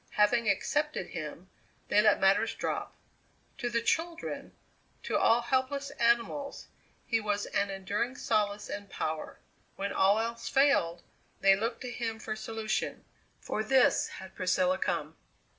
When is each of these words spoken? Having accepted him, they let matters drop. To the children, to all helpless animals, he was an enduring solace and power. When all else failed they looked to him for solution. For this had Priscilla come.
Having 0.13 0.49
accepted 0.49 1.09
him, 1.09 1.51
they 1.89 2.01
let 2.01 2.19
matters 2.19 2.55
drop. 2.55 2.95
To 3.59 3.69
the 3.69 3.83
children, 3.83 4.51
to 5.03 5.15
all 5.15 5.41
helpless 5.41 5.91
animals, 5.91 6.69
he 7.05 7.19
was 7.21 7.45
an 7.45 7.69
enduring 7.69 8.15
solace 8.15 8.67
and 8.67 8.89
power. 8.89 9.37
When 9.75 9.93
all 9.93 10.17
else 10.17 10.49
failed 10.49 11.03
they 11.41 11.55
looked 11.55 11.81
to 11.81 11.91
him 11.91 12.17
for 12.17 12.35
solution. 12.35 13.05
For 13.39 13.63
this 13.63 14.07
had 14.17 14.33
Priscilla 14.33 14.79
come. 14.79 15.17